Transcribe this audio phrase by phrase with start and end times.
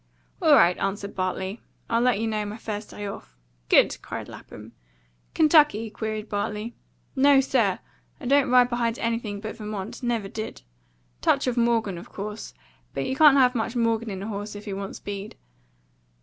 [0.41, 3.37] "All right," answered Bartley; "I'll let you know my first day off."
[3.69, 4.71] "Good," cried Lapham.
[5.35, 6.73] "Kentucky?" queried Bartley.
[7.15, 7.77] "No, sir.
[8.19, 10.63] I don't ride behind anything but Vermont; never did.
[11.21, 12.55] Touch of Morgan, of course;
[12.95, 15.35] but you can't have much Morgan in a horse if you want speed.